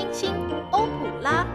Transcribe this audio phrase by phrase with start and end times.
[0.00, 0.34] 星星
[0.70, 1.46] 欧普拉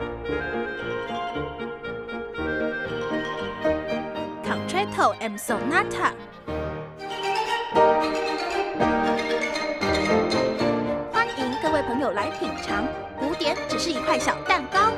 [4.43, 6.11] ，Concerto and Sonata。
[11.11, 12.85] 欢迎各位朋友来品尝，
[13.19, 14.91] 古典只是一块小蛋糕。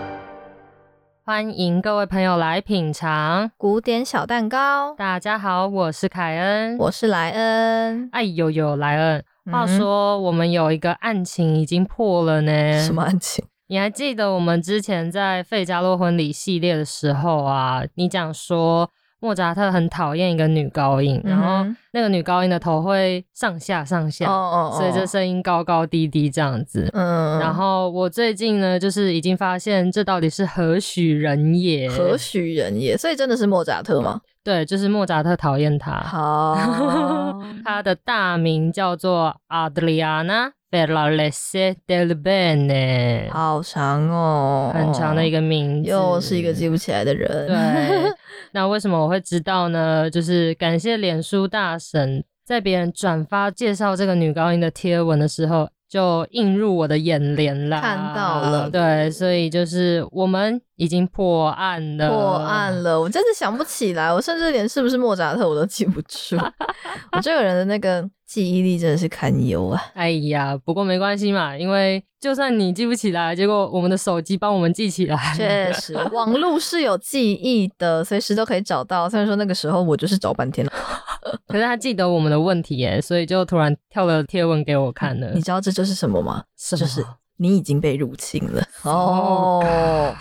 [1.23, 4.93] 欢迎各位朋友来品尝古典小蛋糕。
[4.95, 8.09] 大家好，我是凯恩，我是莱恩。
[8.11, 9.23] 哎呦呦，莱恩。
[9.51, 12.79] 话说，我们有一个案情已经破了呢。
[12.79, 13.45] 什么案情？
[13.67, 17.83] 你还记得我们之前在费加洛婚礼系列的时候啊？
[17.95, 24.25] 你讲说莫扎特很讨厌一个女高音，然后那个女高音的头会上下上下，
[24.71, 26.89] 所以这声音高高低低这样子。
[26.93, 27.39] 嗯。
[27.39, 31.89] 然后我最近呢，就是已经发现这到底是何许人也？
[31.89, 32.95] 何许人也？
[32.95, 34.21] 所以真的是莫扎特吗？
[34.47, 35.91] 对，就是莫扎特讨厌他。
[35.99, 36.57] 好，
[37.65, 47.27] 他的大名叫做 Adriana Ferrarese del Bene，好长哦，很长的一个名字，又是一个记不起来的人。
[47.45, 48.09] 对，
[48.53, 50.09] 那为什么我会知道呢？
[50.09, 55.67] 就是感谢脸书大神，在别人转发介绍这个女高音的贴文的时候。
[55.89, 66.35] 就映入我的眼帘了，看到了，对，所以就是我们已经破案了，破案了，我真的想不起来，我甚至连是不是莫扎特我都记不住，
[67.13, 68.09] 我这个人的那个。
[68.27, 69.81] 记忆力真的是堪忧啊！
[69.93, 75.17] 哎呀，不过没关系嘛，因为就算你记不起来，结果我们的手机帮我们记起来。
[75.33, 79.07] 确 实，网络是有记忆的，随时都可以找到。
[79.07, 80.73] 虽然说那个时候我就是找半天了，
[81.47, 85.31] 可是他记得我们的问题耶，所以就突然跳了贴文给我看了。
[85.33, 86.43] 你知道这就是什么吗？
[86.77, 87.05] 就是
[87.37, 89.63] 你已经被入侵了哦。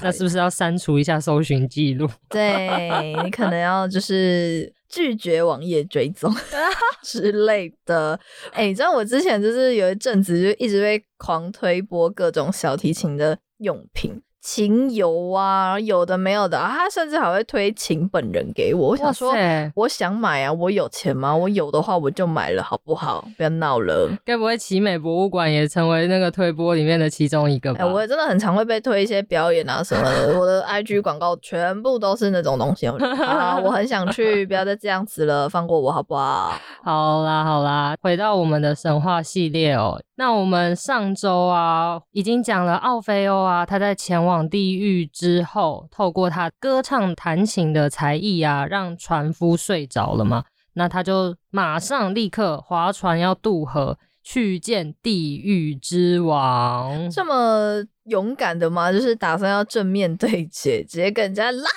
[0.02, 2.08] 那是不是要删除一下搜寻记录？
[2.28, 2.90] 对
[3.24, 4.72] 你可能要就是。
[4.88, 6.32] 拒绝网页追踪
[7.02, 8.18] 之类的，
[8.52, 14.22] 哎，你知道我之前就是有一阵子就一直被狂推播各种小提琴的用品。
[14.46, 18.90] 琴游啊，有的没有的啊，他甚至还会推琴本人给我。
[18.90, 19.34] 我想说，
[19.74, 21.34] 我想买啊，我有钱吗？
[21.34, 23.26] 我有的话我就买了，好不好？
[23.36, 24.08] 不要闹了。
[24.24, 27.84] 该不会奇美博物馆也成为那个推播里面的其中一个吧？
[27.84, 32.86] 我也真的很常会被推一些表演啊什么的， 我的 IG 广告全部都是那种东西。
[32.86, 36.52] 啊， 我很想去，不要再这样子了，放过我好不好？
[36.84, 40.00] 好啦好啦，回到我们的神话系列哦。
[40.18, 50.44] 那我们上周啊，已经讲了奥菲欧啊，他在前往往地狱之后，透过他歌唱弹琴的才艺啊，让船夫睡着了嘛。
[50.74, 57.10] 那他就马上立刻划船要渡河去见地狱之王。
[57.10, 57.86] 这么。
[58.06, 58.90] 勇敢的吗？
[58.92, 61.68] 就是打算要正面对决，直接跟人家来。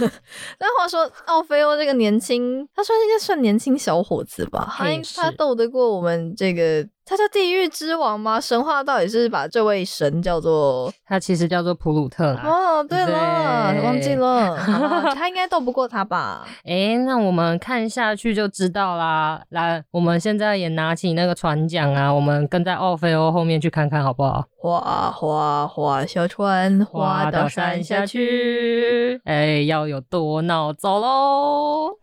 [0.58, 4.66] 但话说，奥菲欧这个年轻，他算应该算年轻小伙子吧？
[4.76, 6.86] 他他斗得过我们这个？
[7.06, 8.40] 他叫地狱之王吗？
[8.40, 12.32] 神话到底是把这位神叫做他，其实叫做普鲁特。
[12.42, 14.56] 哦，对了，忘记了，
[15.14, 16.48] 他应该斗不过他吧？
[16.64, 19.42] 哎，那我们看下去就知道啦。
[19.50, 24.42] 来，我们现在也拿起那个船桨啊，我们跟在奥菲欧后面去看看好不好？
[24.56, 29.20] 哗哗划，小船划到山下去。
[29.24, 31.98] 哎，要有多闹，走喽！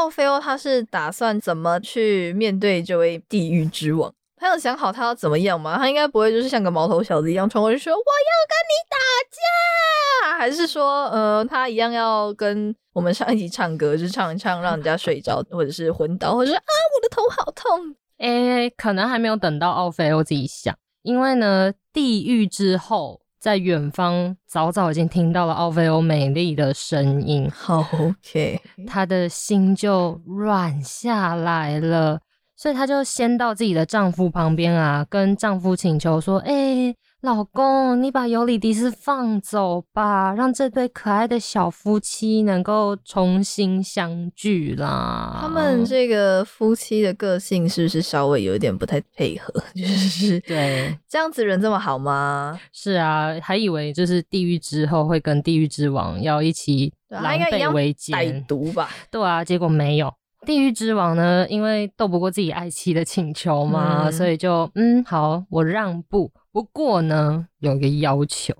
[0.00, 4.10] 奥菲欧他是打算怎么去面对这位地狱之王？
[4.34, 5.76] 他有想好他要怎么样吗？
[5.76, 16.62] 他应该不会就是像个毛头小子一样冲过去说我要跟你打架，还是说呃他一样要跟我们上一集唱歌，就唱一唱让人家睡着，或者是昏倒，或者是啊
[16.96, 17.94] 我的头好痛？
[18.16, 23.20] 哎，可能还没有等到奥菲欧自己想，因为呢地狱之后。
[23.40, 27.50] 在远方，早早已经听到了奥菲欧美丽的声音。
[27.50, 32.20] 好，OK，他的心就软下来了，
[32.54, 45.38] 所以他就先到自己的丈夫旁边啊，跟丈夫请求说：“哎，老公，你把尤里迪斯放走吧，让这对可爱的小夫妻能够重新相聚啦。
[45.42, 49.52] 他们这个夫妻的个性是不是稍微有一点不太配合？
[49.74, 52.58] 就是对这样子人这么好吗？
[52.72, 58.88] 是啊，还以为就是地狱之后会跟地狱之王要一起狼狈为奸，歹毒吧？
[59.10, 60.10] 对啊，结果没有。
[60.46, 66.32] 地狱之王呢，因为斗不过自己爱妻的请求嘛，所以就嗯好，我让步。
[66.52, 68.54] 不过呢，有一个要求，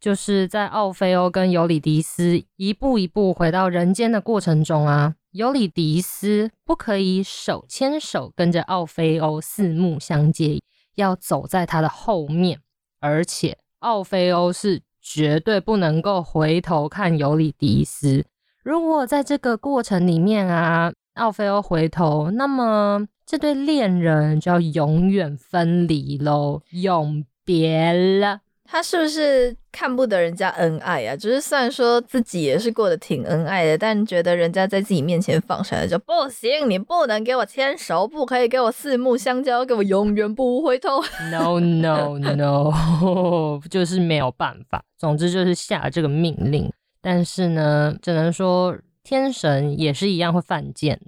[0.00, 10.60] 就是在奥菲欧跟尤里迪斯一步一步回到人间的过程中啊，尤里迪斯不可以手牵手跟着奥菲欧四目相接，
[10.94, 12.60] 要走在他的后面，
[13.00, 18.24] 而且奥菲欧是绝对不能够回头看尤里迪斯。
[18.62, 27.24] 如果在这个过程里面啊，奥菲欧回头，那么这对恋人就要永远分离喽，永。
[27.44, 31.16] 别了，他是不是看不得人家恩爱啊？
[31.16, 36.70] 就是虽然说自己也是过得挺恩爱的，但觉得人家在自己面前放闪了就不行。
[36.70, 41.02] 你不能给我牵手，不可以给我四目相交，给我永远不回头。
[41.30, 44.82] No no no， 就是没有办法。
[44.96, 51.00] 总之就是下这个命令，但是呢，只能说天神也是一样会犯贱。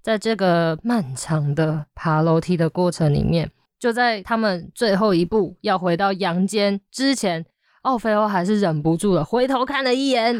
[0.00, 3.50] 在这个漫长的爬楼梯的过程里面。
[3.82, 7.44] 就在他们最后一步要回到阳间之前，
[7.82, 10.38] 奥菲欧还是忍不住了，回头看了一眼。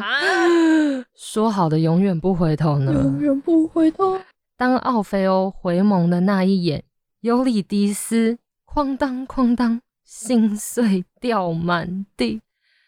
[1.13, 2.93] 说好的永远不回头呢？
[2.93, 4.17] 永远不回头。
[4.55, 6.85] 当奥菲欧回眸的那一眼，
[7.19, 12.41] 尤里迪斯哐当哐当，心碎掉满地，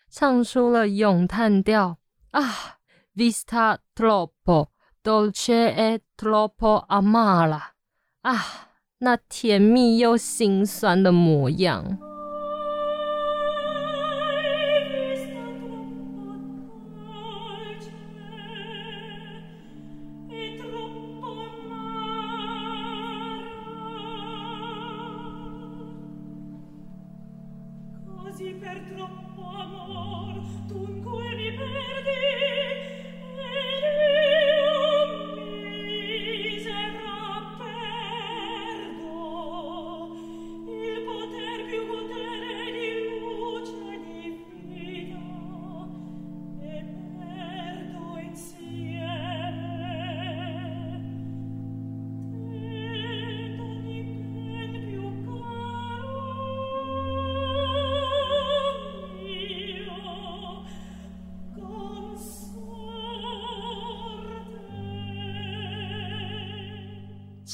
[0.10, 1.98] 唱出了咏叹调
[2.32, 2.78] 啊
[3.14, 4.68] ，Vista troppo
[5.04, 7.62] dolce e troppo amara
[8.22, 8.65] 啊。
[9.06, 12.00] 那甜蜜又心酸的模样。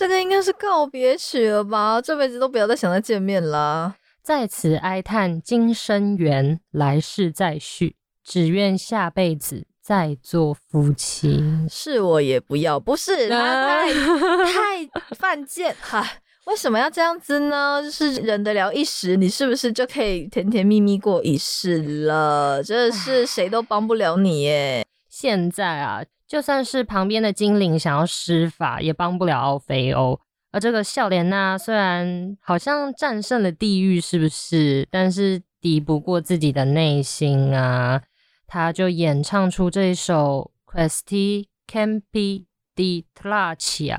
[0.01, 2.01] 这个应该是告别曲了吧？
[2.01, 3.93] 这辈子都不要再想再见面了。
[4.23, 11.43] 在此哀叹今生缘，来世再续，只愿下辈子再做夫妻。
[11.69, 13.37] 是我也不要，不是他
[13.69, 16.03] 太太犯贱哈？
[16.45, 17.79] 为什么要这样子呢？
[17.83, 22.63] 就是忍得了一时，你是不是就可以甜甜蜜蜜过一世了？
[22.63, 24.83] 真的是谁都帮不了你耶！
[25.21, 26.03] 现在啊。
[26.27, 30.19] 就算是旁边的精灵想要施法，也帮不了奥菲欧。
[30.51, 34.87] 而这个笑莲娜虽然好像战胜了地狱，是不是？
[34.89, 38.01] 但是敌不过自己的内心啊，
[38.47, 43.97] 他就演唱出这一首《Questi Campi di Traccia》，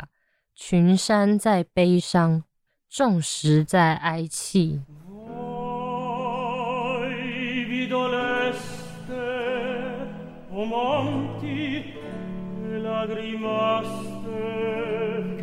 [0.55, 2.45] 群山在悲伤，
[2.89, 4.81] 众石在哀泣。
[10.55, 11.95] o monti
[12.65, 14.13] e lagrimaste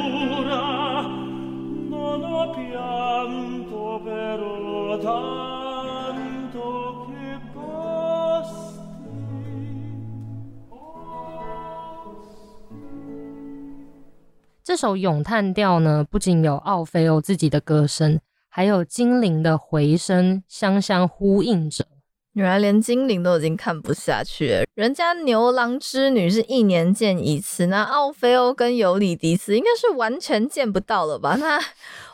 [14.71, 21.85] 这首咏叹调呢，不仅有奥菲欧自己的歌声，还有精灵的回声，相相呼应着。
[22.31, 31.35] 原来连精灵都已经看不下去了，人家牛郎织女是一年见一次，那奥菲欧跟尤里迪斯应该是完全见不到了吧？
[31.37, 31.59] 那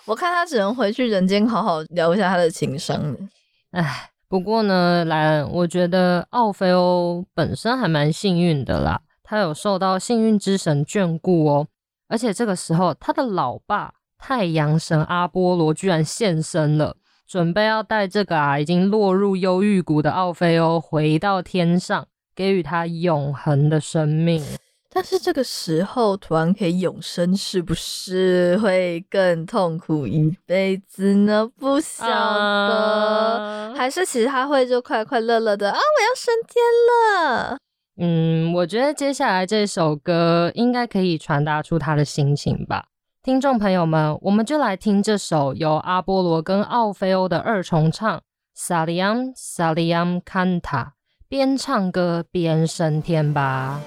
[0.06, 3.18] 我看他只能回去人间好好聊一下他的情伤了。
[3.70, 11.68] 唉，不过呢，莱恩，我觉得奥菲欧本身还蛮幸运的啦，他有受到幸运之神眷顾哦，
[12.08, 16.98] 而且这个时候他的老爸太阳神阿波罗居然现身了。
[17.28, 24.42] 准备要带这个啊，已经落入忧郁谷的奥菲欧回到天上，给予他永恒的生命。
[24.90, 31.52] 但是这个时候突然可以永生，是不是会更痛苦一辈子呢？
[31.60, 36.64] 不晓得，啊还是其实他会就快快乐乐的啊，我要升天
[37.44, 37.58] 了。
[38.00, 42.86] 嗯，我觉得接下来这首歌应该可以传达出他的心情吧。
[43.24, 48.18] 听众朋友们，我们就来听这首由阿波罗跟奥菲欧的二重唱
[48.56, 50.62] 《Saliam Saliam Canta》，
[51.28, 53.82] 边唱歌边升天吧。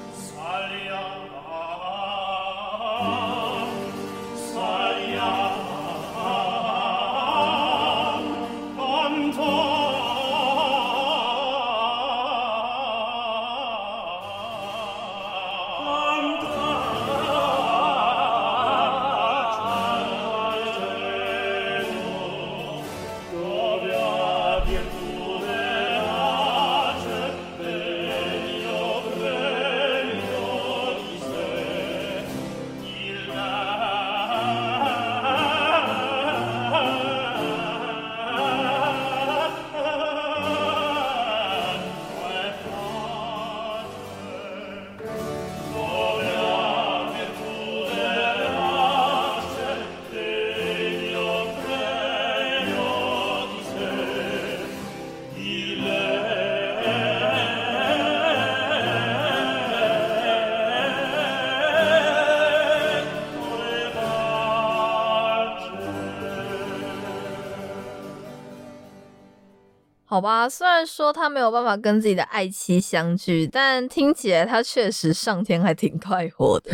[70.10, 76.72] 好吧，虽然说他没有办法跟自己的爱妻相聚，但听起来他确实上天还挺快活的。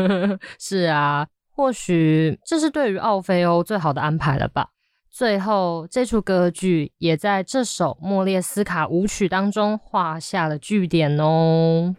[0.58, 4.68] 是啊，或许这是对于奥菲欧最好的安排了吧。
[5.10, 11.94] 最后，这出歌剧也在这首莫列斯卡舞曲当中画下了句点哦。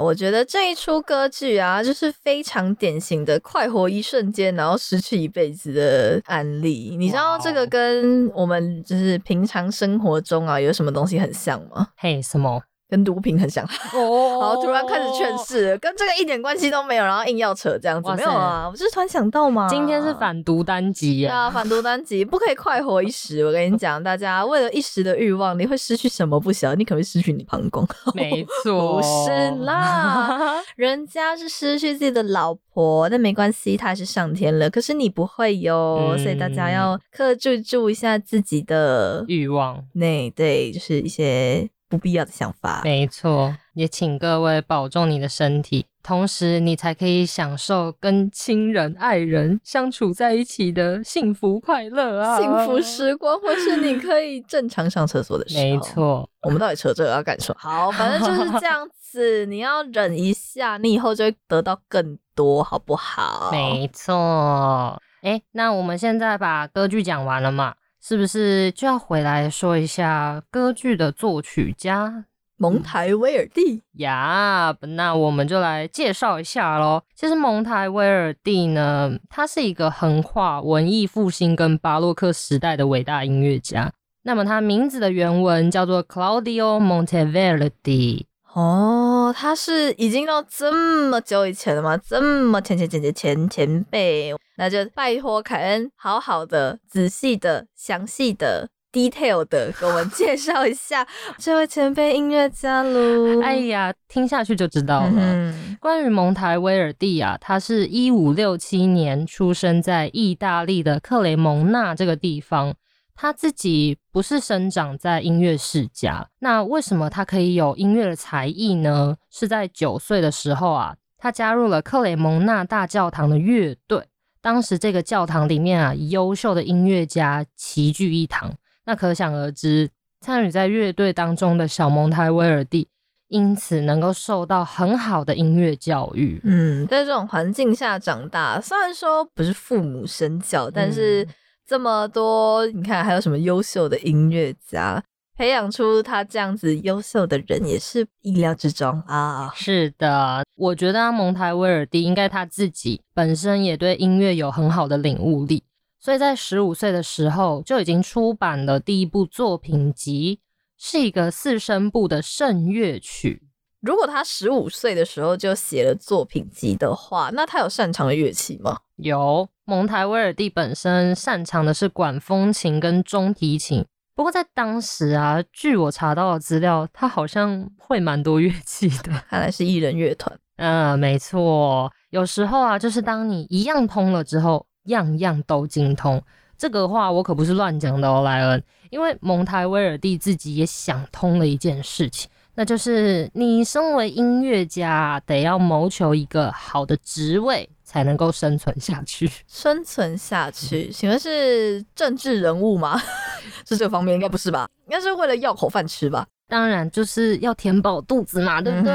[0.00, 6.96] 我觉得这一出歌剧啊，就是非常典型的快活一瞬间，然后失去一辈子的案例。
[6.98, 11.88] 你知道这个跟我们就是平常生活中啊有什么东西很像吗？
[11.96, 12.62] 嘿，什么？
[12.90, 13.64] 跟毒品很像。
[13.94, 19.68] 哦 然后突然开始劝世，跟这个一点关系都没有，然后硬要扯这样子，没有啊，我就是突然想到嘛。
[19.68, 21.28] 今天是反毒单集耶。
[21.28, 23.44] 对啊，反毒单集不可以快活一时。
[23.46, 26.76] 我跟你讲，大家为了一时的欲望，你会失去什么不晓得？
[26.76, 27.86] 你可能会失去你膀胱。
[28.14, 34.68] 没 错，不是啦， 人家是失去自己的老婆，但没关系，他还是上天了。
[34.70, 42.80] 可是你不会哟，嗯所以大家要克制住一下自己的欲望，那对，就是一些不必要的想法。
[42.84, 43.54] 没错。
[43.74, 52.38] 也请各位保重你的身体，同时你才可以享受跟亲人、爱人相处在一起的幸福快乐啊！
[52.38, 55.62] 幸福时光，或是你可以正常上厕所的时候。
[55.62, 57.56] 没，错，我们到底扯这个要干什么？
[57.58, 63.50] 好，反正就是这样子，你要忍一下，你以后就会得到更多，好不好？
[63.50, 65.00] 没错。
[65.22, 67.74] 哎，那我们现在把歌剧讲完了嘛？
[68.02, 72.24] 是不是就要回来说一下歌剧的作曲家
[72.56, 74.76] 蒙台威尔第，呀？
[74.80, 77.02] 那我们就来介绍一下喽。
[77.14, 83.90] 其实蒙台威尔第呢，他是一个横跨文艺复兴跟巴洛克时代的伟大音乐家。
[84.22, 88.24] 那么他名字的原文叫做 Claudio Monteverdi。
[88.52, 91.96] 哦，他是已经到这么久以前了吗？
[91.96, 101.06] 这么前前前前前前辈，那就拜托凯恩好好的、仔细的、详细的、detail 的给我们介绍一下
[101.38, 103.40] 这位前辈音乐家喽。
[103.42, 105.12] 哎呀，听下去就知道了。
[105.14, 112.74] 嗯关于蒙台威尔第啊，他是一五六七年出生在意大利的克雷蒙纳这个地方。
[113.22, 119.14] 他自己不是生长在音乐世家，那为什么他可以有音乐的才艺呢？
[119.30, 124.06] 是在九岁的时候啊，他加入了克雷蒙纳大教堂的乐队。
[124.40, 128.54] 当时这个教堂里面啊，优秀的音乐家齐聚一堂，
[128.86, 129.90] 那可想而知，
[130.22, 132.88] 参与在乐队当中的小蒙台威尔第，
[133.28, 136.40] 因此能够受到很好的音乐教育。
[136.42, 141.28] 嗯，在这种环境下长大，虽然说不是父母身教，但是
[141.70, 145.00] 这么多，你看还有什么优秀的音乐家，
[145.36, 149.52] 培养出他这样子优秀的人，也是意料之中啊。
[149.54, 155.62] 是的，我觉得啊蒙台威尔第应该他自己本身也对音乐有很好的领悟力，
[156.00, 160.40] 所以在十五岁的时候就已经出版了第一部作品集，
[160.76, 163.44] 是一个四声部的圣乐曲。
[163.80, 168.80] 如果他十五岁的时候就写了作品集的话，那他有擅长的乐器吗？
[169.02, 173.84] 有蒙台威尔第本身擅长的是管风琴跟中提琴，
[174.14, 179.12] 不过在当时啊，据我查到的资料，他好像会蛮多乐器的。
[179.28, 180.38] 看来是艺人乐团。
[180.56, 186.22] 嗯，没错，有时候啊，就是当你一样通了之后，样样都精通。
[186.58, 199.28] 这个话我可不是乱讲的哦，莱恩，因为蒙台威尔第自己也想通了一件事情，那就是你身为音乐家，得要谋求一个好的职位，才能够生存下去。
[199.48, 202.96] 生存下去，请问是政治人物吗？
[203.66, 204.68] 是这个方面应该不是吧？
[204.86, 206.24] 应该是为了要口饭吃吧？
[206.46, 208.92] 当然就是要填饱肚子嘛，对不对？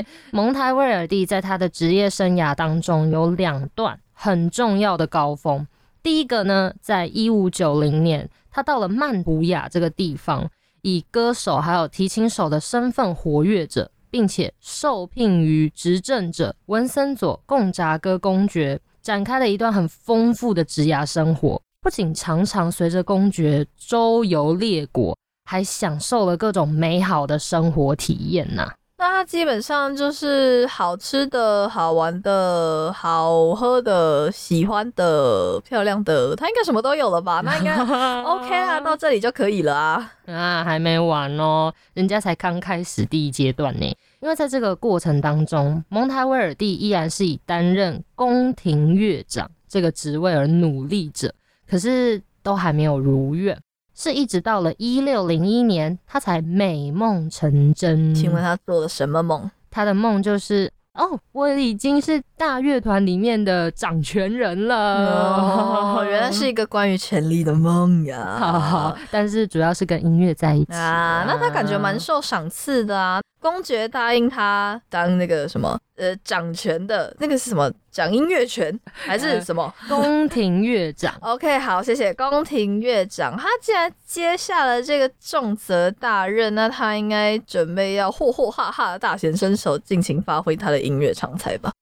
[0.00, 5.64] 嗯蒙台威尔第在他的职业生涯当中有两段很重要的高峰。
[6.02, 10.50] 第一个呢，在一五九零年，他到了曼图亚这个地方，
[10.80, 21.60] 以歌手还有提琴手的身份活跃着，并且受聘于执政者文森佐贡扎哥公爵，展开了一段很丰富的职涯生活。
[21.80, 37.40] 不仅常常随着公爵周游列国，还享受了各种美好的生活体验呐、那他基本上就是好吃的、好玩的、好喝的、喜欢的、漂亮的，他应该什么都有了吧？
[37.44, 37.74] 那应该
[38.22, 40.12] OK 啊，到这里就可以了啊。
[40.26, 43.92] 啊，还没完哦，人家才刚开始第一阶段呢。
[44.20, 51.34] 因为在这个过程当中，蒙台威尔第依然是以担任宫廷乐长这个职位而努力着，
[51.68, 53.58] 可是都还没有如愿，
[53.94, 58.14] 是一直到了一六零一年，他才美梦成真。
[58.14, 59.50] 请问他做了什么梦？
[59.70, 65.96] 他的梦就是哦，我已经是大乐团里面的掌权人了。
[65.96, 68.36] 哦，原来是一个关于权力的梦呀。
[68.38, 73.20] 好好，但是主要是跟音乐在一起啊，那他感觉蛮受赏赐的啊。
[73.42, 79.74] 公爵答应他当那个什么呃掌权的那个是什么掌音乐权还是什么？
[79.88, 81.12] 宫廷乐长。
[81.20, 83.36] OK，好，谢谢宫廷乐长。
[83.36, 91.72] 他既然接下了这个重责大任，那他应该准备要霍霍哈哈的大显身手，尽情发挥他的音乐长才吧？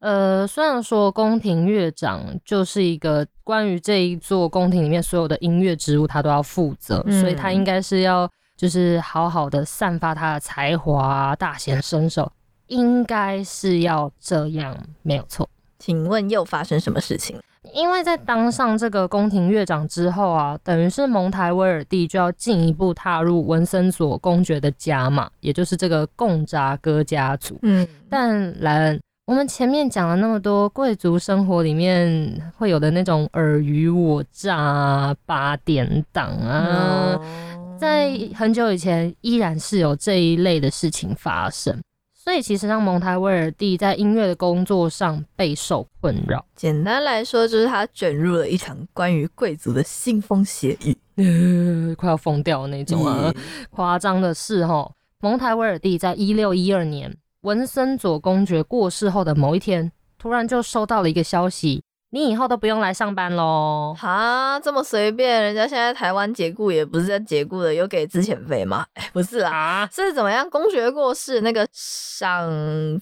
[0.00, 12.30] 呃，虽然说宫廷乐长就是一个关于这一座宫廷里面所有的音乐职务，他都要负责，嗯所以他应该是要就是好好的散发他的才华啊，大显身手，
[12.68, 15.48] 应该是要这样，没有错。
[15.78, 17.38] 请问又发生什么事情？
[17.74, 27.58] 因为在当上这个宫廷乐长之后啊，等于是蒙台威尔第就要进一步踏入文森佐公爵的家嘛，也就是这个贡扎哥家族。
[27.62, 41.82] 嗯，但莱恩，我们前面讲了那么多贵族生活里面会有的那种尔虞我诈啊、八点档啊，哦在很久以前依然是有这一类的事情发生。
[42.14, 46.46] 所以其实让蒙台威尔第在音乐的工作上备受困扰。
[46.54, 50.96] 简单来说，就是他卷入了一场关于贵族的腥风血雨。
[51.16, 53.32] 呃， 快要疯掉的那种啊！
[53.34, 61.82] 嗯夸张的是哈，蒙台威尔第在一六一二年文森佐公爵过世后的某一天，突然就收到了一个消息：
[62.14, 63.96] 你以后都不用来上班喽。
[63.98, 65.42] 哈，这么随便？
[65.42, 68.84] 人家现在台湾解雇也不是在解雇的，有给资遣费吗？
[68.92, 70.48] 哎，不是啦，啊，是怎么样？
[70.50, 72.50] 公爵过世，那个赏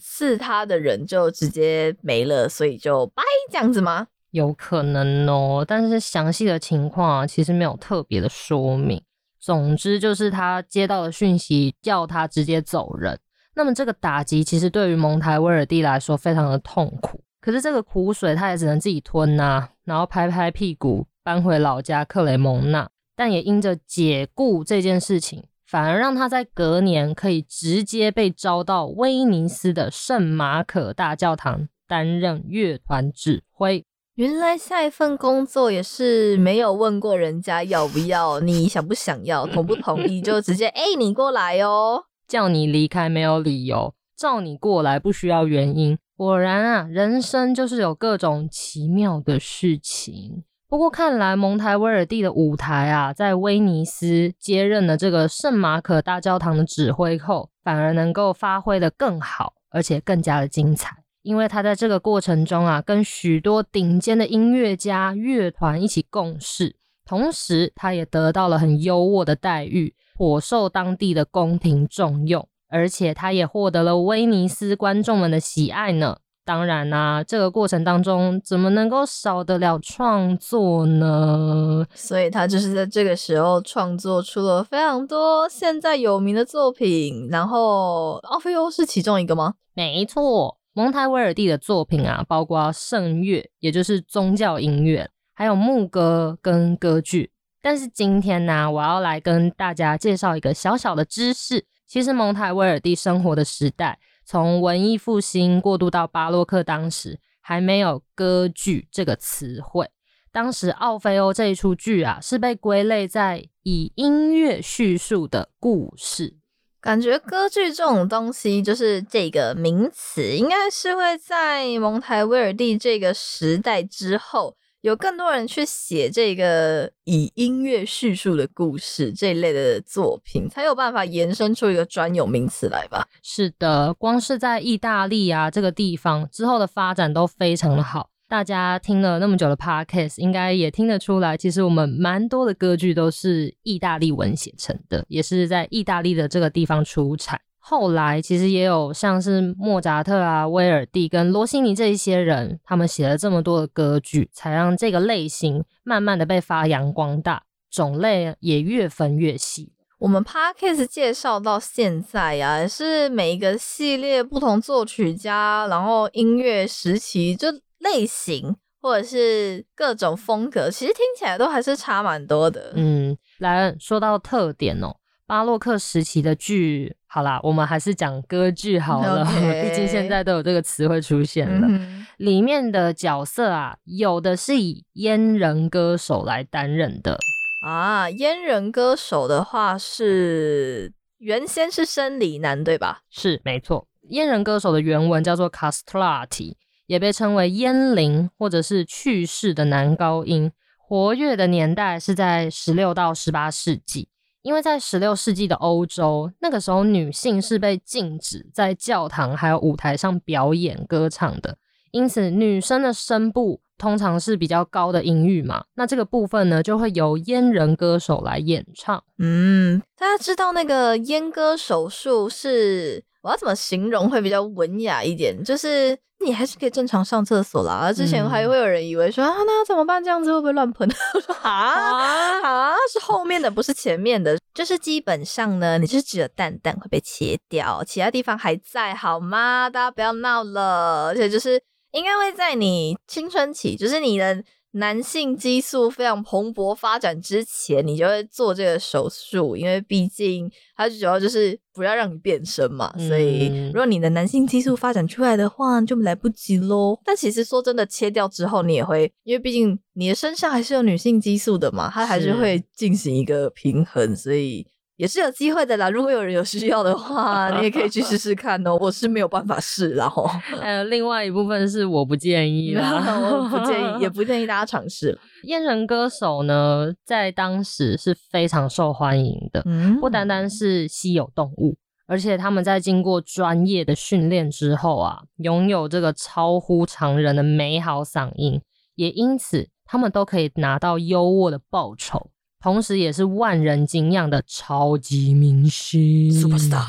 [0.00, 4.06] 赐他的人就直接没了，所以就拜这样子吗？
[4.30, 9.02] 有可能哦，但是详细的情况啊，其实没有特别的说明。
[9.40, 13.18] 总之就是他接到的讯息，叫他直接走人。
[13.56, 22.88] 那么这个打击其实对于蒙台威尔蒂来说非常的痛苦，可是这个苦水他也只能自己吞呐、然后拍拍屁股搬回老家克雷蒙纳。
[23.16, 33.85] 但也因着解雇这件事情，反而让他在隔年可以直接被招到威尼斯的圣马可大教堂担任乐团指挥。
[34.14, 42.05] 原来下一份工作也是没有问过人家要不要，你想不想要，同不同意，就直接哎、你过来哦。
[42.26, 45.98] 叫你离开没有理由，召你过来不需要原因。
[46.20, 50.44] 果然啊，人生就是有各种奇妙的事情。
[50.68, 60.94] 不过看来蒙台威尔第的舞台啊，在威尼斯接任了这个圣马可大教堂的指挥后，反而能够发挥的更好，而且更加的精彩。
[61.22, 76.18] 因为他在这个过程中啊，跟许多顶尖的音乐家、乐团一起共事，同时他也得到了很优渥的待遇，颇受当地的宫廷重用，而且他也获得了威尼斯观众们的喜爱呢。
[76.42, 81.87] 当然啦、这个过程当中怎么能够少得了创作呢？
[81.94, 89.54] 所以他就是在这个时候创作出了非常多现在有名的作品，然后奥菲欧是其中一个吗？
[89.74, 97.30] 没错，蒙台威尔第的作品啊，包括圣乐，也就是宗教音乐，还有牧歌跟歌剧。
[97.62, 101.66] 但是今天呢，我要来跟大家介绍一个小小的知识。
[101.90, 109.90] 其实蒙台威尔第生活的时代，从文艺复兴过渡到巴洛克，当时还没有歌剧这个词汇。
[110.31, 116.37] 当时《奥菲欧》这一出剧啊，是被归类在以音乐叙述的故事。
[116.81, 133.06] 感觉歌剧这种东西，就是这个名词，应该是会在蒙台威尔第这个时代之后，有更多人去写这个以音乐叙述的故事这一类的作品，才有办法延伸出一个专有名词来吧。
[133.22, 138.08] 是的，光是在意大利啊这个地方之后的发展都非常的好。
[138.26, 147.40] 大家听了那么久的 podcast，应该也听得出来，其实我们蛮多的歌剧都是意大利文写成的，也是在意大利的这个地方出产。
[147.62, 159.72] 后来其实也有像是莫扎特啊、威尔第跟罗西尼这一些人，他们写了这么多的歌剧，才让这个类型慢慢的被发扬光大，种类也越分越细。
[159.98, 172.72] 我们 podcast 介绍到现在呀、是每一个系列不同作曲家，然后音乐时期就类型或者是各种风格，其实听起来都还是差蛮多的。
[172.76, 174.96] 嗯，莱恩说到特点哦，
[175.26, 179.24] 巴洛克时期的剧，好啦，我们还是讲歌剧好了
[179.62, 181.66] 毕竟现在都有这个词汇出现了。
[181.68, 187.18] 嗯里面的角色啊，有的是以阉人歌手来担任的，
[187.64, 193.00] 啊，阉人歌手的话是原先是生理男对吧？
[193.08, 193.88] 是没错。
[194.10, 200.52] 阉人歌手的原文叫做 castrati，也被称为阉灵或者是去世的男高音。
[200.76, 204.08] 活跃的年代是在十六到十八世纪，
[204.42, 211.59] 因为在十六世纪的欧洲，那个时候女性是被禁止在教堂还有舞台上表演歌唱的，
[211.90, 219.03] 因此女生的声部通常是比较高的音域嘛，那这个部分呢就会由阉人歌手来演唱。
[219.18, 225.42] 嗯，大家知道那个阉割手术是我要怎么形容会比较文雅一点？
[225.44, 227.92] 就是你还是可以正常上厕所啦。
[227.92, 230.02] 之前嗯还会有人以为说、啊，那怎么办？
[230.02, 230.88] 这样子会不会乱喷？
[231.14, 234.38] 我说啊啊，是后面的，不是前面的。
[234.52, 239.70] 就是基本上呢，你就是只有蛋蛋会被切掉，其他地方还在，好吗？
[239.70, 241.06] 大家不要闹了。
[241.09, 241.61] 而且就是
[241.92, 252.92] 应该会在你青春期，就是你的男性激素非常蓬勃发展之前，你就会做这个手术，因为毕竟它主要就是不要让你变身嘛。
[252.96, 257.00] 所以嗯如果你的男性激素发展出来的话，就来不及喽。
[257.04, 264.66] 但其实说真的，切掉之后你也会，因为毕竟你的身上还是有女性激素的嘛，它还是是会进行一个平衡，所以。
[265.00, 265.88] 也是有机会的啦。
[265.88, 268.76] 如果有人有需要的话，你也可以去试试看哦。
[268.78, 275.18] 我是没有办法试啦吼，还有另外一部分是我不建议啦， 我不建议，也 不建议大家尝试。
[275.44, 288.60] 燕人歌手呢，在当时是非常受欢迎的，嗯不单单是稀有动物，而且他们在经过专业的训练之后啊，拥有这个超乎常人的美好嗓音，
[288.96, 296.84] 也因此他们都可以拿到优渥的报酬，同时也是万人敬仰的超级明星 superstar，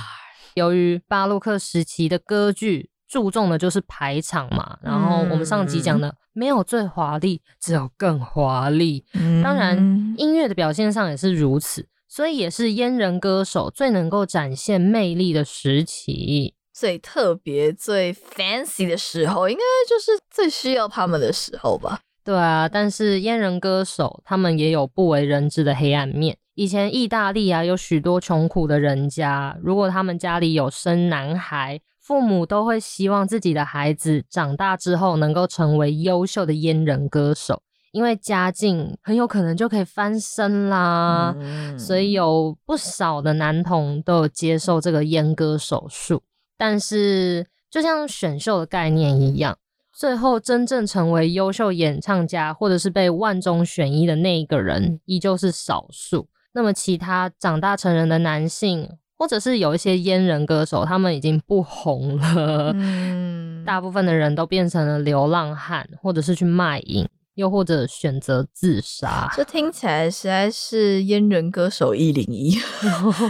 [0.55, 9.05] 由于巴洛克时期的歌剧注重的就是排场嘛，然后我们上集讲的没有最华丽，只有更华丽。
[9.41, 16.53] 当然，嗯音乐的表现上也是如此，所以也是阉人歌手最能够展现魅力的时期。
[16.73, 21.99] 最特别、最 fancy 的时候，应该就是最需要他们的时候吧。
[22.23, 26.37] 对啊，但是阉人歌手他们也有不为人知的黑暗面。
[26.53, 41.33] 以前意大利啊，有许多穷苦的人家，如果他们家里有生男孩，父母都会希望自己的孩子长大之后能够成为优秀的阉人歌手，因为家境很有可能就可以翻身啦。
[41.39, 46.21] 嗯所以有不少的男童都有接受这个阉割手术，
[46.57, 49.57] 但是就像选秀的概念一样，
[49.93, 56.27] 最后真正成为优秀演唱家或者是被万中选一的那一个人，依旧是少数。
[56.53, 67.07] 那么其他长大成人的男性，或者是有一些阉人歌手，他们已经不红了，嗯 大部分的人都变成了流浪汉，或者是去卖淫，
[67.41, 69.27] 又或者选择自杀。
[69.35, 72.55] 这听起来实在是阉人歌手一零一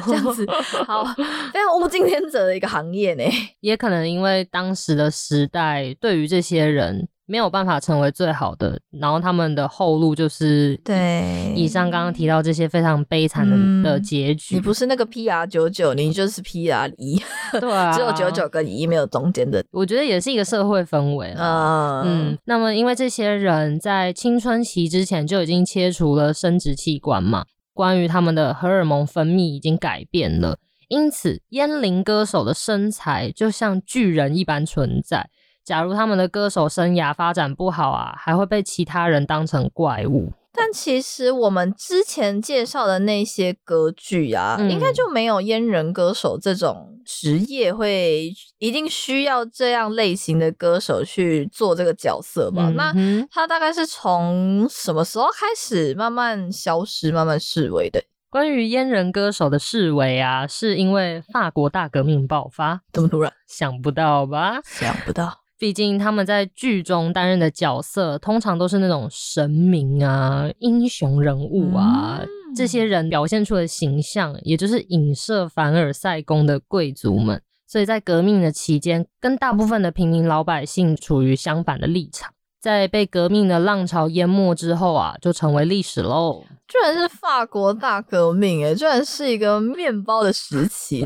[0.05, 0.45] 这样子，
[0.85, 1.05] 好，
[1.53, 3.23] 非常物竞天择的一个行业呢。
[3.61, 14.55] 也可能因为当时的时代，对于这些人没有办法成为最好的，然后他们的后路就是对以上刚刚提到这些非常悲惨的、嗯的结局。
[14.55, 17.17] 你不是那个 PR 九九，你就是 PR 一，
[17.61, 19.63] 对啊， 只有九九，跟一，没有中间的。
[19.71, 22.01] 我觉得也是一个社会氛围啊。
[22.03, 30.57] 嗯嗯，那么因为这些人在青春期之前就已经切除了生殖器官嘛，关于他们的荷尔蒙分泌已经改变了，
[30.89, 35.29] 因此烟龄歌手的身材就像巨人一般存在。
[35.71, 40.29] 假如他们的歌手生涯发展不好啊，还会被其他人当成怪物。
[40.51, 52.69] 但其实我们之前介绍的那些歌剧啊，嗯应该就没有阉人歌手这种职业会一定需要这样类型的歌手去做这个角色吧？
[52.75, 52.93] 那
[53.31, 58.03] 他大概是从什么时候开始慢慢消失、慢慢式微的？
[58.29, 63.31] 关于阉人歌手的示威啊，是因为法国大革命爆发，这么突然？
[63.47, 64.59] 想不到吧？
[64.65, 65.40] 想不到。
[65.61, 77.39] 毕竟他们在剧中担任的角色，通常都是那种神明啊、英雄人物啊，嗯这些人表现出的形象，也就是影射凡尔赛宫的贵族们。
[77.67, 82.33] 所以在革命的期间，跟大部分的平民老百姓处于相反的立场。
[82.61, 86.43] 在被革命的浪潮淹没之后啊，就成为历史喽。
[86.67, 91.05] 居然是法国大革命，诶，居然是一个面包的时期，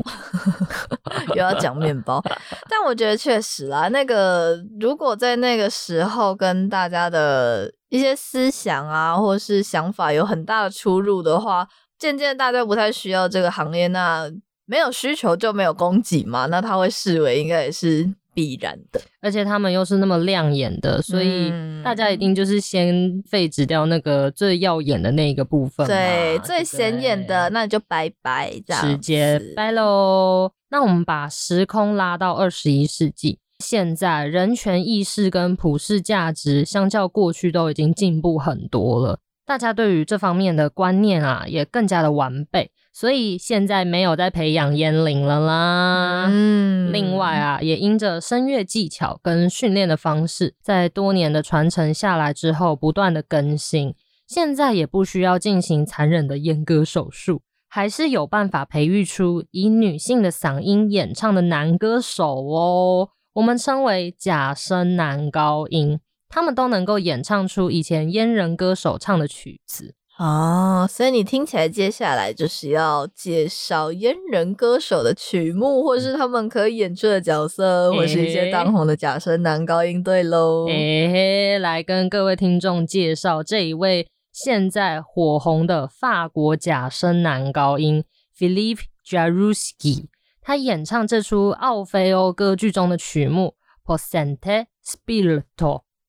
[1.33, 2.21] 又要讲面包，
[2.69, 14.29] 但我觉得确实啦，那个如果在那个时候跟大家的一些思想啊，或是想法有很大的出入的话，渐渐大家不太需要这个行业，那
[14.67, 19.01] 没有需求就没有供给嘛，那他会视为应该也是必然的。
[19.21, 21.75] 而且他们又是那么亮眼的，所以嗯。
[21.85, 30.51] 大家一定就是先废止掉那个最耀眼的那一个部分，对，最显眼的那你就拜拜，这样直接拜喽。
[30.71, 46.27] 那我们把时空拉到二十一世纪，现在人权意识跟普世价值相较过去都已经进步很多了，大家对于这方面的观念啊也更加的完备，所以现在没有在培养阉灵了啦。
[46.29, 53.93] 嗯另外啊，也因着声乐技巧跟训练的方式，在多年的传承下来之后，不断的更新，
[54.25, 63.09] 现在也不需要进行残忍的阉割手术，还是有办法培育出以女性的嗓音演唱的男歌手哦。
[63.33, 69.95] 我们称为假声男高音，他们都能够演唱出以前阉人歌手唱的曲子。
[70.17, 80.67] 哦，所以你听起来接下来就是要介绍阉人歌手的曲目，或是他们可以演出的角色，或是一些诶当红的假声男高音队喽。
[80.69, 88.05] 诶、来跟各位听众介绍这一位现在火红的法国假声男高音
[88.37, 90.05] Philippe Jaruski，
[90.41, 93.55] 他演唱这出奥菲欧歌剧中的曲目
[93.97, 95.43] 《Possente Spirito》，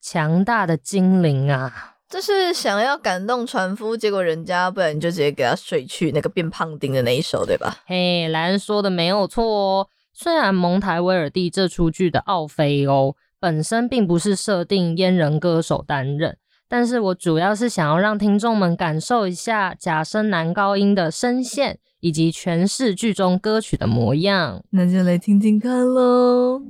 [0.01, 1.96] 强大的精灵啊！
[2.09, 7.79] 这就是想要感动船夫，结果人家不然你就直接给他睡去那个变胖丁的那一首，对吧？
[7.87, 9.89] 嘿，莱恩说的没有错哦。
[10.13, 16.39] 虽然蒙台威尔第这出剧的奥菲欧本身并不是设定阉人歌手担任，
[16.69, 24.63] 但是我主要是想要让听众们感受一下假声男高音的声线，以及诠释剧中歌曲的模样。
[24.71, 26.63] 那就来听听看喽。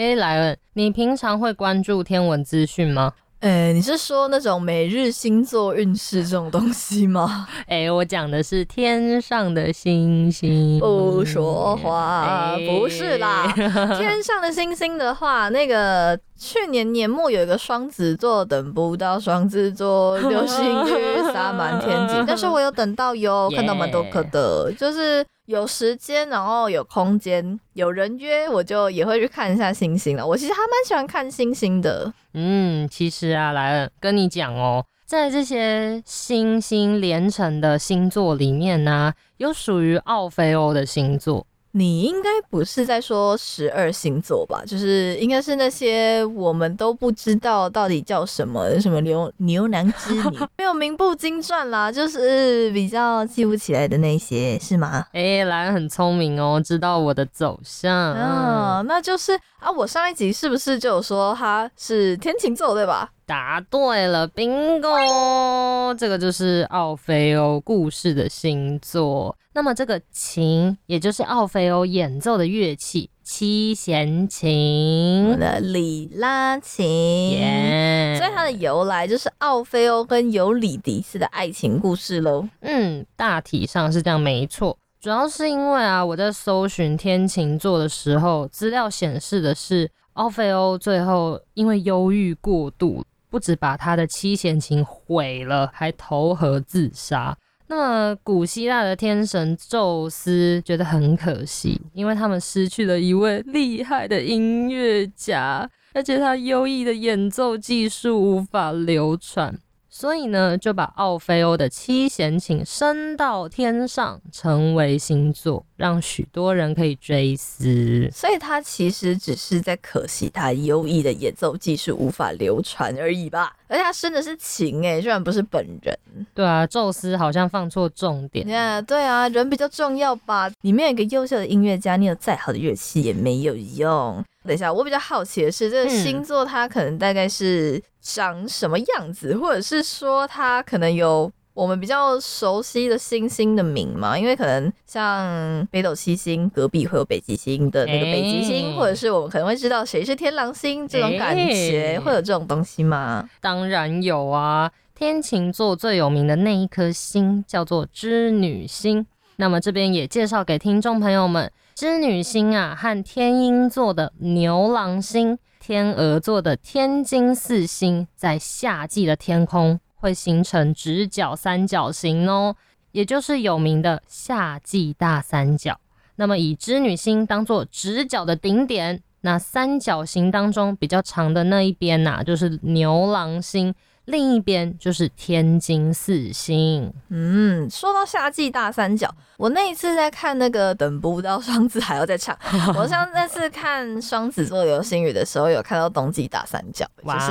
[0.00, 3.12] 诶，莱恩，你平常会关注天文资讯吗？
[3.40, 7.46] 哎，你是说那种每日星座运势这种东西吗？
[7.68, 10.78] 诶，我讲的是天上的星星。
[10.78, 13.52] 不说话，哎不是啦。
[14.00, 30.26] 天上的星星的话，那个去年年末有一个双子座等不到双子座，流星雨洒满天际，但是我有等到哟看到蛮多颗的，就是有时间，然后有空间，有人约，我就也会去看一下星星了。
[30.26, 32.10] 我其实还蛮喜欢看星星的。
[32.32, 41.46] 嗯，其实啊，莱恩跟你讲哦，在这些星星连成的星座里面呢、有属于奥菲欧的星座。
[41.72, 44.62] 你应该不是在说十二星座吧？
[44.66, 55.06] 就是应该是那些我们都不知道到底叫什么什么牛牛郎织女， 没有名不经传啦，就是比较记不起来的那些，是吗？
[55.12, 57.94] 诶，莱恩很聪明哦，知道我的走向。
[57.94, 63.08] 啊，那就是啊，我上一集是不是就有说他是天琴座对吧？
[63.30, 65.94] 答对了，bingo！
[65.94, 69.36] 这个就是奥菲欧故事的星座。
[69.52, 75.38] 那么这个琴，也就是奥菲欧演奏的乐器七弦琴。
[75.38, 77.30] 的里拉琴。
[77.30, 82.48] 耶所以它的由来就是奥菲欧跟尤里迪斯的爱情故事喽。
[82.62, 84.76] 嗯，大体上是这样，没错。
[85.00, 97.36] 主要是因为啊，我在搜寻天琴座的时候，资料显示的是奥菲欧最后因为忧郁过度，不止把他的七弦琴毁了，还投河自杀。
[97.68, 109.56] 那么古希腊的天神宙斯觉得很可惜，因为他们失去了一位厉害的音乐家，而且他优异的演奏技术无法流传。
[109.92, 118.08] 所以呢，就把奥菲欧的七弦琴升到天上，成为星座，让许多人可以追思。
[118.12, 123.56] 所以他其实只是在可惜他优异的演奏技术无法流传而已吧。
[123.66, 125.98] 而且他升的是琴哎，居然不是本人。
[126.34, 128.46] 对啊，宙斯好像放错重点。
[128.86, 130.48] 对啊，人比较重要吧。
[130.62, 134.24] 里面有一个优秀的音乐家，你有再好的乐器也没有用。
[134.44, 144.18] 等一下，我比较好奇的是，这个嗯星座它可能大概是长什么样子，或者是说它可能有我们比较熟悉的星星的名吗？
[144.18, 153.28] 因为可能像北斗七星隔壁会有北极星的那个北极星，哎或者是我们可能会知道谁是天狼星这种感觉，哎会有这种东西吗？
[153.42, 159.06] 当然有啊，天琴座最有名的那一颗星叫做织女星。
[159.36, 161.50] 那么这边也介绍给听众朋友们，
[161.80, 172.54] 织女星啊和天鹰座的牛郎星、天鹅座的天津四星，在夏季的天空会形成直角三角形哦，
[172.92, 175.80] 也就是有名的夏季大三角。
[176.16, 183.74] 那么以织女星当做直角的顶点，那三角形当中比较长的那一边呐、就是牛郎星，
[184.10, 186.92] 另一边就是天津四星。
[187.08, 192.36] 嗯，说到夏季大三角，我那一次在看那个等不到双子还要再唱，
[192.76, 197.30] 我上那次看双子座流星雨的时候，有看到冬季大三角，就是。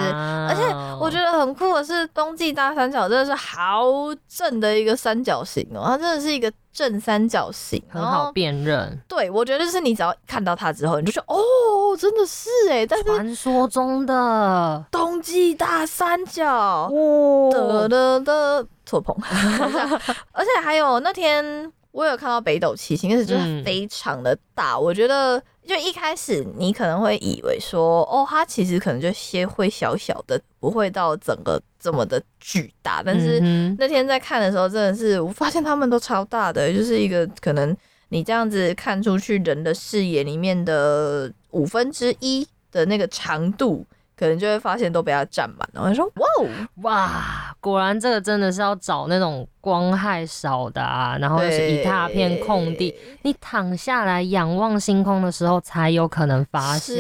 [0.49, 0.63] 而且
[0.99, 3.83] 我觉得得很酷的是，冬季大三角真的是好
[4.27, 14.85] 正的一个三角形哦，它真的是一个正三角形，很好辨认，对我觉得就是你只要看到它之后，你就说哦，真的是哎，但是传说中的。
[14.91, 17.49] 冬季大三角，哦。
[17.51, 19.15] 的的的错碰，
[20.31, 23.63] 而且还有那天我有看到北斗七星，但是就是嗯。
[23.63, 24.77] 非常的大。
[24.77, 33.03] 我觉得就一开始你可能会以为说，哦，它其实可能就些会小小的，不会到整个这么的巨大。
[33.05, 33.39] 但是
[33.77, 37.77] 那天在看的时候，真的是我发现它们都超大的，就是一个可能
[38.09, 43.85] 你这样子看出去人的视野里面的五分之一的那个长度。
[44.19, 45.81] 可能就会发现都被它占满了。
[45.83, 46.47] 我就说，哇哦，
[46.81, 56.97] 哇，果然这个真的是要找那种光害少的啊，然后又是一大片空地，你躺下来仰望星空的时候才有可能发现。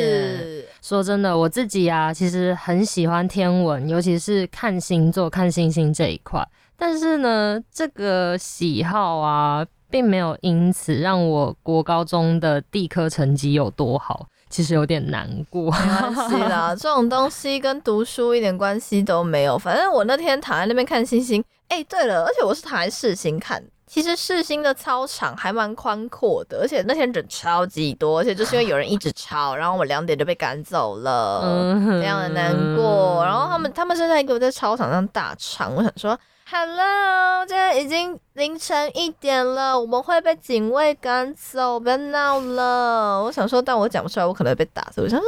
[0.81, 6.47] 说真的，我自己啊，其实很喜欢天文，尤其是看星座、看星星这一块。
[6.77, 15.71] 但是呢，这个喜好啊，并没有因此让我国高中的地科成绩有多好，其实有点难过。
[15.71, 19.57] 没关系啦， 这种东西跟读书一点关系都没有。
[19.57, 23.63] 反正我那天躺在那边看星星，哎、对了，而且我是躺在世新看。
[23.85, 33.23] 其实世新的操场还蛮宽阔的，而且那天人超级多，而且就是因为有人一直吵，然后我两点就被赶走了，嗯非常的难过。
[33.25, 36.15] 然后他们他们是在一个在操场上大唱，我想说
[36.51, 43.23] ，Hello，现在已经凌晨一点了，我们会被警卫赶走，不要闹了。
[43.23, 45.23] 我想说，但我讲不出来，我可能会被打，所以我想，嗯，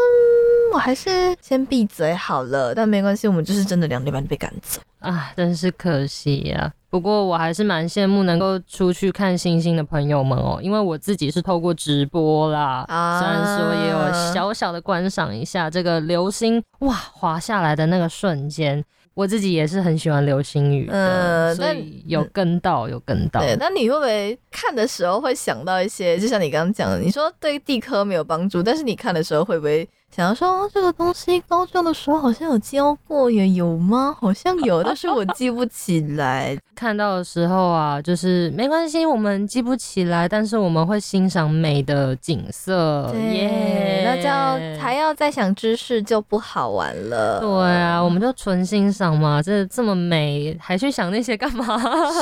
[0.74, 2.74] 我还是先闭嘴好了。
[2.74, 4.82] 但没关系，我们就是真的两点半就被赶走。
[5.00, 23.42] 啊，真是可惜呀、不过我还是蛮羡慕能够出去看星星的朋友们哦，因为我自己是透过直播啦，啊虽然说也有小小的观赏一下这个流星哇滑下来的那个瞬间，我自己也是很喜欢流星雨嗯但以有跟到，有跟到。
[23.42, 33.48] 对，那你会不会看的时候会想到一些，就像你刚刚讲的，你说对地科没有帮助，但是你看的时候会不会想要说、哦这个东西高中的时候好像有教过耶？
[33.50, 34.16] 有吗？
[34.20, 36.58] 好像有，但是我记不起来。
[36.76, 47.40] 看到的时候啊，就是没关系，我们记不起来，但是我们会欣赏美的景色，耶、那这样还要再想知识就不好玩了。
[47.40, 51.80] 对啊，我们就纯欣赏嘛，这这么美，还去想那些干嘛？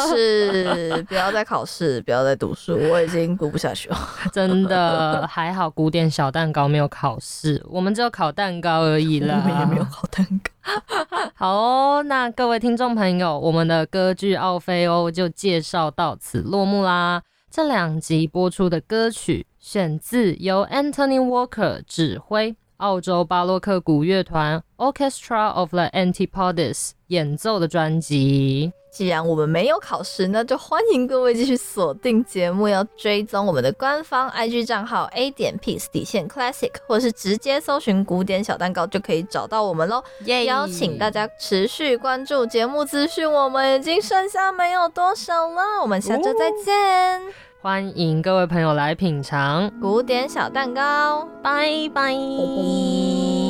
[0.10, 3.98] 是，不要再考试，不要再读书，我已经读不下去了。
[4.34, 9.42] 真的还好，古典小蛋糕没有考试，我们只有烤蛋糕而已我啦。
[9.46, 10.52] 们也没有烤蛋糕。
[11.36, 17.22] 好哦，那各位听众朋友，我们的歌剧《奥菲欧》就介绍到此落幕啦。
[17.50, 28.72] 这两集播出的歌曲选自由 Anthony Walker 指挥，澳洲巴洛克鼓乐团 Orchestra of the Antipodes 演奏的专辑。
[28.92, 40.04] 既然我们没有考试，那就欢迎各位继续锁定节目，要追踪我们的官方 IG 账号 A 点 Peace 底线 Classic，或是直接搜寻古典小蛋糕就可以找到我们喽。
[40.26, 47.22] 耶邀请大家持续关注节目资讯，我们已经剩下没有多少了，我们下周再见。
[47.62, 51.28] 欢迎各位朋友来品尝，古典小蛋糕。
[51.44, 52.14] 拜拜。
[52.14, 53.49] 拜拜